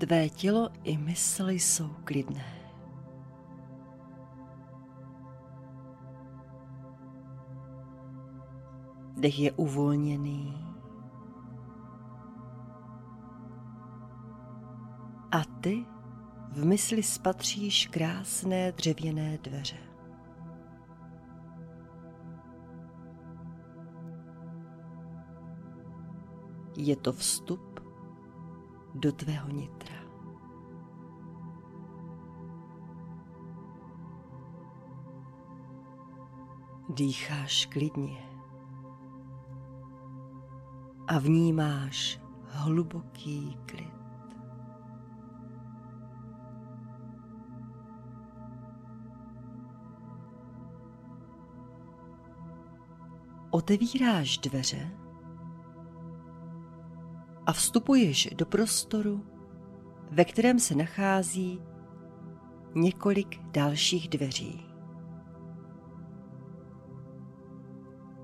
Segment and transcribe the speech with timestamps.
[0.00, 2.44] Tvé tělo i mysl jsou klidné.
[9.16, 10.66] Dech je uvolněný.
[15.32, 15.86] A ty
[16.52, 19.76] v mysli spatříš krásné dřevěné dveře.
[26.76, 27.89] Je to vstup
[28.94, 30.00] do tvého nitra.
[36.88, 38.30] Dýcháš klidně
[41.08, 44.00] a vnímáš hluboký klid.
[53.50, 54.90] Otevíráš dveře
[57.50, 59.26] a vstupuješ do prostoru,
[60.10, 61.62] ve kterém se nachází
[62.74, 64.66] několik dalších dveří.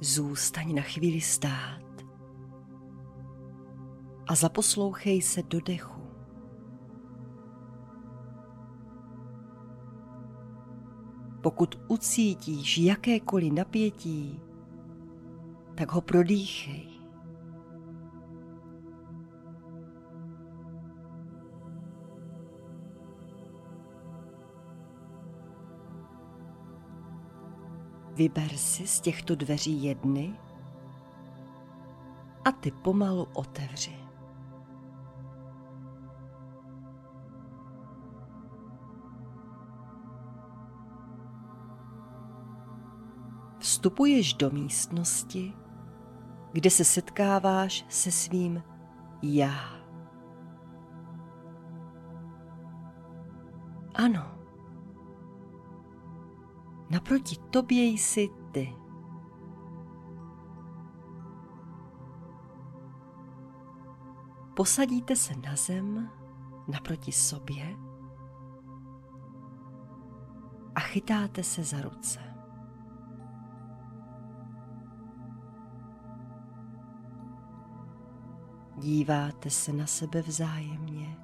[0.00, 2.04] Zůstaň na chvíli stát
[4.26, 6.02] a zaposlouchej se do dechu.
[11.42, 14.40] Pokud ucítíš jakékoliv napětí,
[15.74, 16.87] tak ho prodýchej.
[28.18, 30.40] Vyber si z těchto dveří jedny
[32.44, 33.98] a ty pomalu otevři.
[43.58, 45.54] Vstupuješ do místnosti,
[46.52, 48.62] kde se setkáváš se svým
[49.22, 49.54] já.
[53.94, 54.37] Ano,
[56.90, 58.76] naproti tobě jsi ty.
[64.56, 66.10] Posadíte se na zem
[66.68, 67.76] naproti sobě
[70.74, 72.28] a chytáte se za ruce.
[78.78, 81.16] díváte se na sebe vzájemně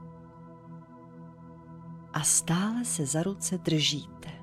[2.12, 4.33] a stále se za ruce držíte.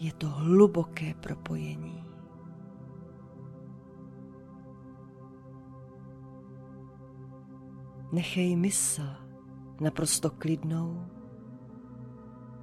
[0.00, 2.04] Je to hluboké propojení.
[8.12, 9.02] Nechej mysl
[9.80, 11.06] naprosto klidnou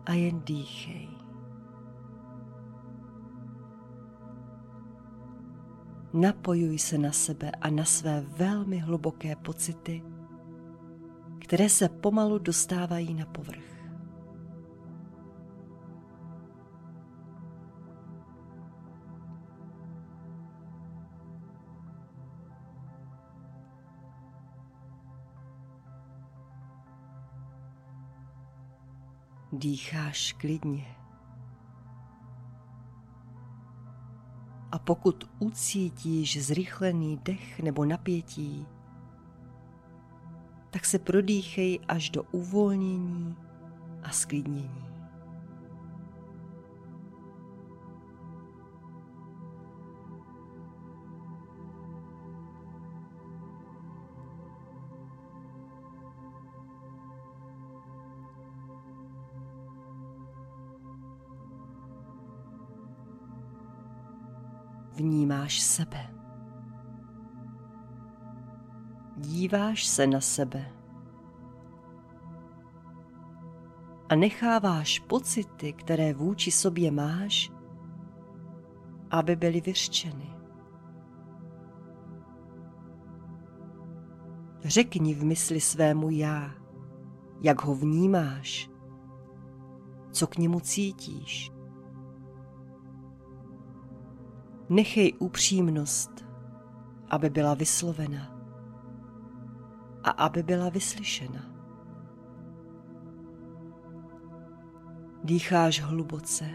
[0.05, 1.09] a jen dýchej.
[6.13, 10.03] Napojuj se na sebe a na své velmi hluboké pocity,
[11.39, 13.74] které se pomalu dostávají na povrch.
[29.57, 30.85] Dýcháš klidně.
[34.71, 38.67] A pokud ucítíš zrychlený dech nebo napětí,
[40.69, 43.35] tak se prodýchej až do uvolnění
[44.03, 44.94] a sklidnění.
[64.95, 66.13] Vnímáš sebe.
[69.17, 70.71] Díváš se na sebe
[74.09, 77.51] a necháváš pocity, které vůči sobě máš,
[79.11, 80.35] aby byly vyřčeny.
[84.63, 86.51] Řekni v mysli svému já,
[87.41, 88.69] jak ho vnímáš,
[90.11, 91.54] co k němu cítíš.
[94.69, 96.25] Nechej upřímnost,
[97.09, 98.35] aby byla vyslovena
[100.03, 101.41] a aby byla vyslyšena.
[105.23, 106.45] Dýcháš hluboce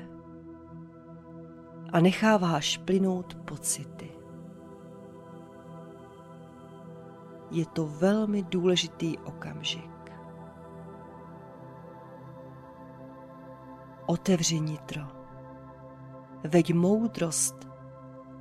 [1.93, 4.11] a necháváš plynout pocity.
[7.51, 10.13] Je to velmi důležitý okamžik.
[14.07, 15.03] Otevři nitro.
[16.45, 17.70] Veď moudrost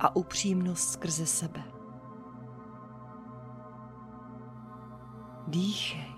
[0.00, 1.62] a upřímnost skrze sebe.
[5.46, 6.14] Dýchej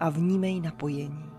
[0.00, 1.31] a vnímej napojení.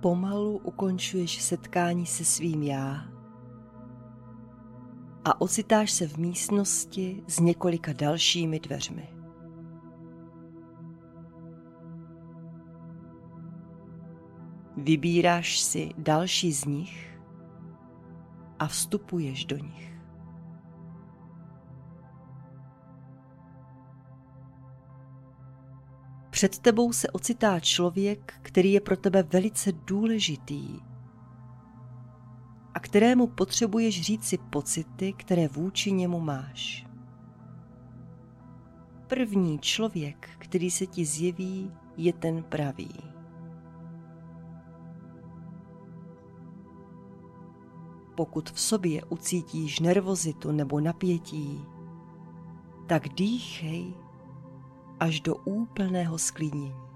[0.00, 3.18] Pomalu ukončuješ setkání se svým já
[5.24, 9.08] a ocitáš se v místnosti s několika dalšími dveřmi.
[14.76, 17.20] Vybíráš si další z nich
[18.58, 19.97] a vstupuješ do nich.
[26.38, 30.80] Před tebou se ocitá člověk, který je pro tebe velice důležitý
[32.74, 36.86] a kterému potřebuješ říci pocity, které vůči němu máš.
[39.06, 42.90] První člověk, který se ti zjeví, je ten pravý.
[48.14, 51.64] Pokud v sobě ucítíš nervozitu nebo napětí,
[52.86, 53.94] tak dýchej
[55.00, 56.87] až do úplného sklidnění.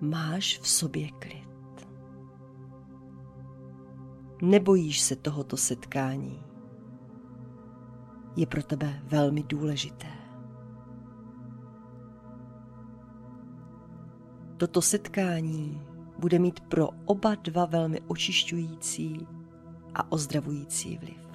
[0.00, 1.88] Máš v sobě klid.
[4.42, 6.42] Nebojíš se tohoto setkání.
[8.36, 10.06] Je pro tebe velmi důležité.
[14.56, 15.82] Toto setkání
[16.18, 19.26] bude mít pro oba dva velmi očišťující
[19.94, 21.28] a ozdravující vliv.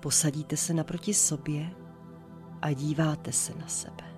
[0.00, 1.70] Posadíte se naproti sobě
[2.62, 4.17] a díváte se na sebe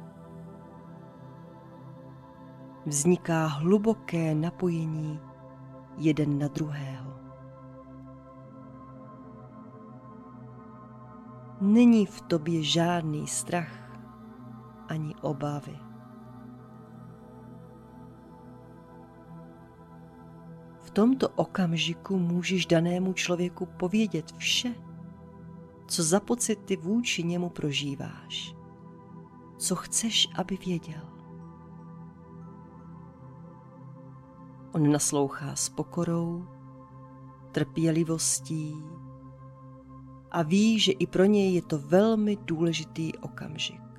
[2.90, 5.20] vzniká hluboké napojení
[5.96, 7.10] jeden na druhého.
[11.60, 13.98] Není v tobě žádný strach
[14.88, 15.78] ani obavy.
[20.78, 24.74] V tomto okamžiku můžeš danému člověku povědět vše,
[25.86, 28.54] co za pocity vůči němu prožíváš,
[29.58, 31.19] co chceš, aby věděl.
[34.72, 36.46] On naslouchá s pokorou,
[37.52, 38.76] trpělivostí
[40.30, 43.89] a ví, že i pro něj je to velmi důležitý okamžik.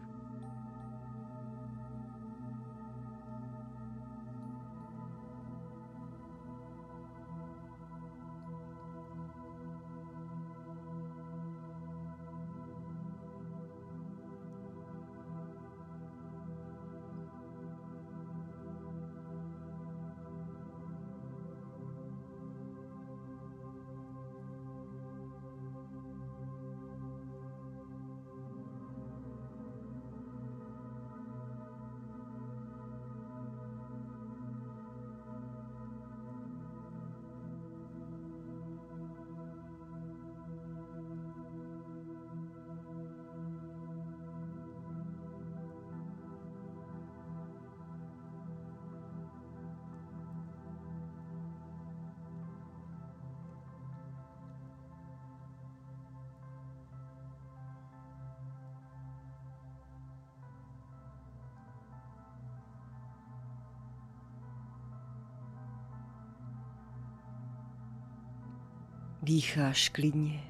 [69.22, 70.44] Dýcháš klidně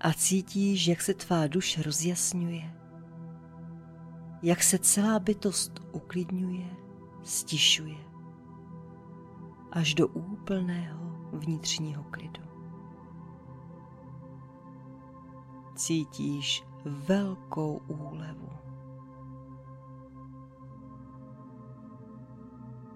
[0.00, 2.76] a cítíš, jak se tvá duše rozjasňuje
[4.42, 6.76] jak se celá bytost uklidňuje,
[7.22, 7.96] stišuje
[9.72, 12.42] až do úplného vnitřního klidu.
[15.74, 18.48] Cítíš velkou úlevu.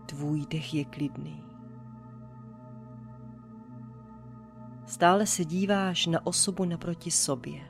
[0.07, 1.50] Tvůj dech je klidný.
[4.91, 7.61] Stále se díváš na osobu naproti sobě.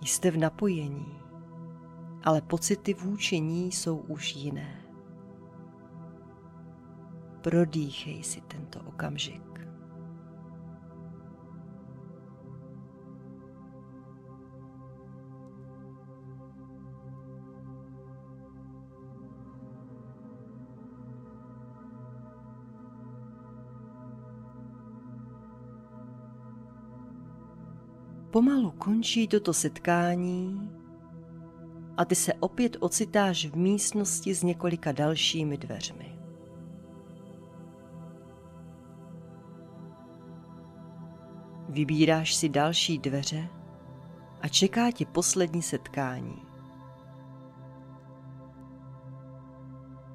[0.00, 1.18] Jste v napojení,
[2.24, 4.82] ale pocity vůči ní jsou už jiné.
[7.40, 9.55] Prodýchej si tento okamžik.
[28.30, 30.70] Pomalu končí toto setkání
[31.96, 36.18] a ty se opět ocitáš v místnosti s několika dalšími dveřmi.
[41.68, 43.48] Vybíráš si další dveře
[44.40, 46.42] a čeká tě poslední setkání.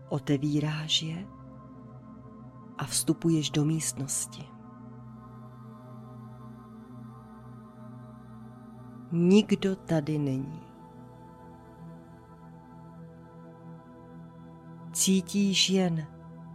[0.09, 1.27] Otevíráš je
[2.77, 4.60] a vstupuješ do místnosti.
[9.11, 10.61] Nikdo tady není.
[14.91, 16.07] Cítíš jen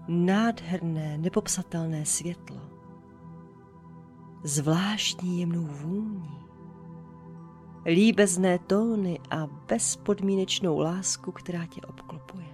[0.09, 2.61] nádherné, nepopsatelné světlo,
[4.45, 6.31] zvláštní jemnou vůni,
[7.87, 12.47] líbezné tóny a bezpodmínečnou lásku, která tě obklopuje.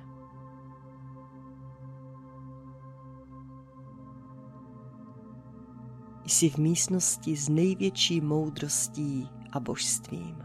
[6.27, 10.37] Jsi v místnosti s největší moudrostí a božstvím.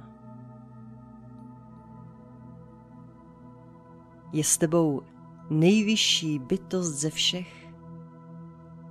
[4.33, 5.01] Je s tebou
[5.49, 7.67] nejvyšší bytost ze všech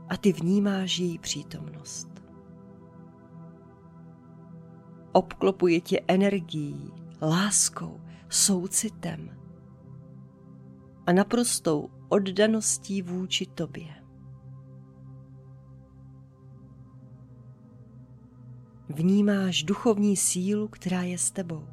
[0.09, 2.09] a ty vnímáš její přítomnost.
[5.13, 6.93] Obklopuje tě energií,
[7.23, 9.31] láskou, soucitem
[11.07, 14.06] a naprostou oddaností vůči tobě.
[18.97, 21.69] Vnímáš duchovní sílu, která je s tebou.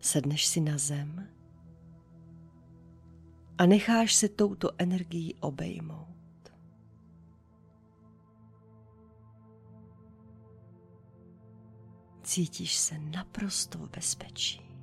[0.00, 1.28] Sedneš si na zem
[3.58, 6.52] a necháš se touto energií obejmout.
[12.22, 14.74] Cítíš se naprosto v bezpečí.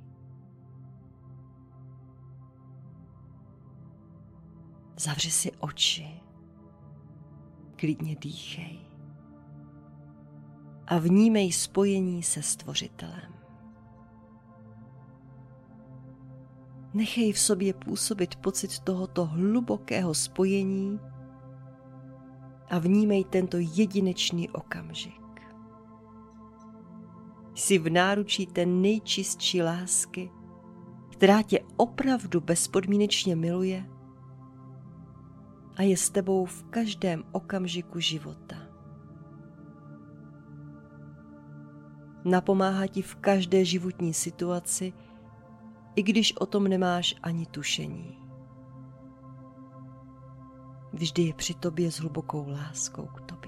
[4.96, 6.25] Zavři si oči
[7.76, 8.78] klidně dýchej
[10.86, 13.32] a vnímej spojení se Stvořitelem.
[16.94, 21.00] Nechej v sobě působit pocit tohoto hlubokého spojení
[22.70, 25.40] a vnímej tento jedinečný okamžik.
[27.54, 30.30] Jsi v náručí té nejčistší lásky,
[31.12, 33.90] která tě opravdu bezpodmínečně miluje
[35.76, 38.56] a je s tebou v každém okamžiku života.
[42.24, 44.92] Napomáhá ti v každé životní situaci,
[45.96, 48.18] i když o tom nemáš ani tušení.
[50.92, 53.45] Vždy je při tobě s hlubokou láskou k tobě.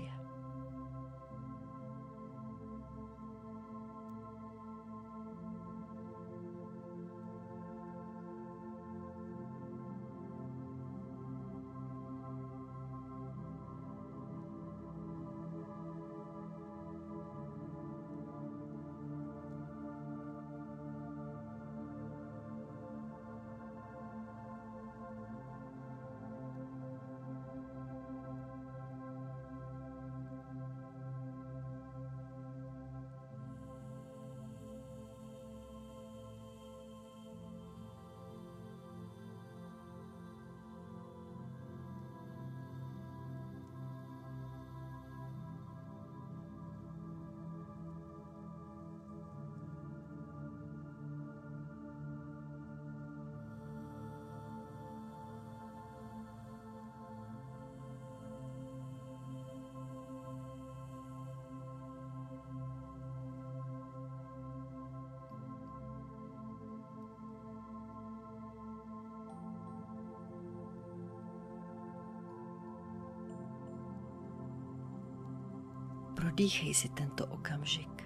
[76.19, 78.03] Prodýchej si tento okamžik.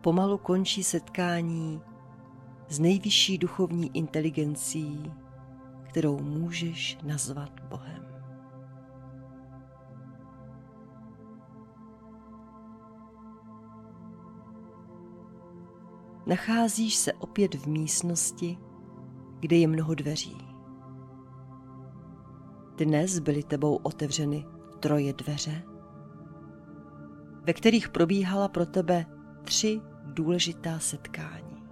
[0.00, 1.80] Pomalu končí setkání
[2.68, 5.12] s nejvyšší duchovní inteligencí,
[5.88, 8.06] kterou můžeš nazvat Bohem.
[16.26, 18.58] Nacházíš se opět v místnosti,
[19.40, 20.38] kde je mnoho dveří.
[22.76, 24.46] Dnes byly tebou otevřeny
[24.80, 25.62] troje dveře,
[27.42, 29.06] ve kterých probíhala pro tebe
[29.44, 31.62] tři důležitá setkání.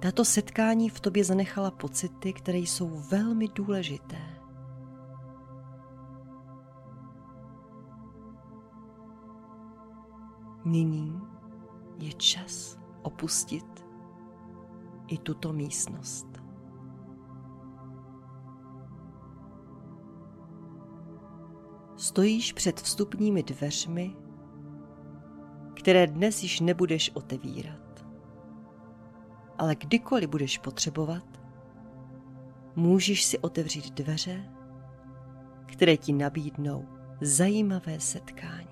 [0.00, 4.18] Tato setkání v tobě zanechala pocity, které jsou velmi důležité.
[10.64, 11.20] Nyní
[11.98, 13.86] je čas opustit
[15.12, 16.26] i tuto místnost.
[21.96, 24.16] Stojíš před vstupními dveřmi,
[25.74, 28.06] které dnes již nebudeš otevírat.
[29.58, 31.42] Ale kdykoliv budeš potřebovat,
[32.76, 34.44] můžeš si otevřít dveře,
[35.66, 36.88] které ti nabídnou
[37.20, 38.71] zajímavé setkání.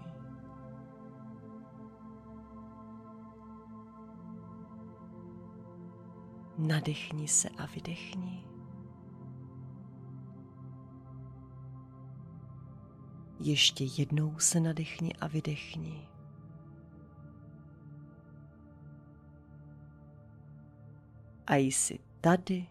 [6.61, 8.45] Nadechni se a vydechni.
[13.41, 16.09] Ještě jednou se nadechni a vydechni.
[21.47, 22.67] A jsi tady